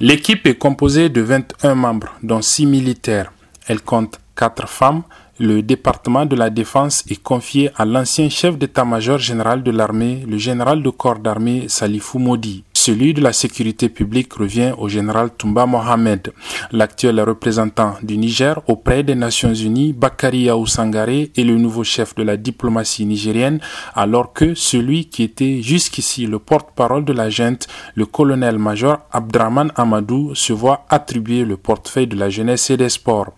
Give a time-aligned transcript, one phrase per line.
[0.00, 3.32] L'équipe est composée de 21 membres, dont 6 militaires.
[3.66, 5.02] Elle compte 4 femmes.
[5.40, 10.38] Le département de la défense est confié à l'ancien chef d'état-major général de l'armée, le
[10.38, 12.62] général de corps d'armée Salifou Modi.
[12.88, 16.32] Celui de la sécurité publique revient au général Toumba Mohamed.
[16.72, 22.22] L'actuel représentant du Niger auprès des Nations Unies, Bakari Yaou est le nouveau chef de
[22.22, 23.60] la diplomatie nigérienne,
[23.94, 30.34] alors que celui qui était jusqu'ici le porte-parole de la junte, le colonel-major Abdraman Amadou,
[30.34, 33.34] se voit attribuer le portefeuille de la jeunesse et des sports.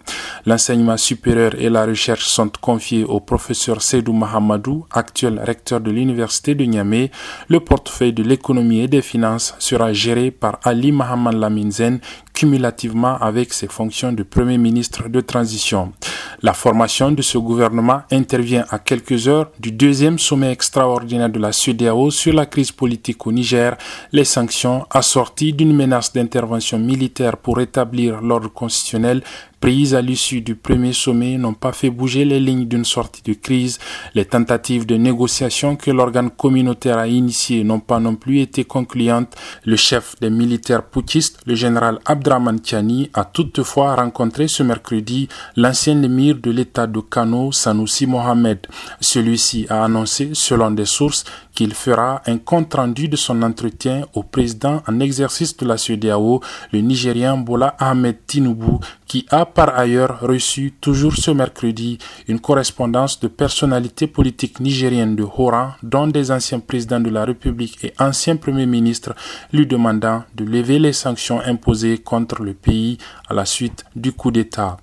[0.46, 6.55] L'enseignement supérieur et la recherche sont confiés au professeur Seydou Mahamadou, actuel recteur de l'université
[6.55, 7.10] de Niamey.
[7.48, 12.00] Le portefeuille de l'économie et des finances sera géré par Ali Mohamed Laminzen,
[12.40, 15.92] cumulativement avec ses fonctions de Premier ministre de transition.
[16.40, 21.52] La formation de ce gouvernement intervient à quelques heures du deuxième sommet extraordinaire de la
[21.52, 23.76] CEDEAO sur la crise politique au Niger,
[24.12, 29.22] les sanctions assorties d'une menace d'intervention militaire pour rétablir l'ordre constitutionnel
[29.60, 33.34] prises à l'issue du premier sommet n'ont pas fait bouger les lignes d'une sortie de
[33.34, 33.78] crise.
[34.14, 39.36] Les tentatives de négociation que l'organe communautaire a initiées n'ont pas non plus été concluantes.
[39.64, 42.30] Le chef des militaires poutistes, le général Abdraman
[42.62, 48.67] Tiani, a toutefois rencontré ce mercredi l'ancien émir de l'état de Kano, Sanoussi Mohamed.
[49.00, 54.83] Celui-ci a annoncé, selon des sources, qu'il fera un compte-rendu de son entretien au président
[54.87, 56.41] en exercice de la CEDEAO,
[56.72, 63.19] le Nigérien Bola Ahmed Tinubu, qui a par ailleurs reçu toujours ce mercredi une correspondance
[63.19, 67.92] de personnalités politiques nigériennes de haut rang, dont des anciens présidents de la République et
[67.98, 69.15] anciens premiers ministres,
[69.53, 74.30] lui demandant de lever les sanctions imposées contre le pays à la suite du coup
[74.30, 74.76] d'État.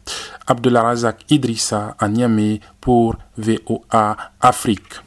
[0.48, 5.02] Abdullah Razak Idrissa à Niamey pour VOA Afrique.